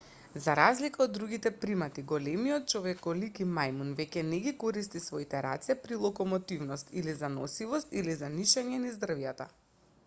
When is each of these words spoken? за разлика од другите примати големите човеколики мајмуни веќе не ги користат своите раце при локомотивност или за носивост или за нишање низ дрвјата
за 0.43 0.53
разлика 0.59 1.01
од 1.03 1.11
другите 1.17 1.51
примати 1.65 2.03
големите 2.11 2.69
човеколики 2.73 3.47
мајмуни 3.59 3.93
веќе 4.01 4.23
не 4.31 4.39
ги 4.47 4.55
користат 4.65 5.05
своите 5.09 5.43
раце 5.49 5.77
при 5.85 6.01
локомотивност 6.07 6.91
или 7.03 7.17
за 7.23 7.33
носивост 7.37 7.97
или 8.03 8.17
за 8.25 8.35
нишање 8.41 8.83
низ 8.89 8.99
дрвјата 9.07 9.49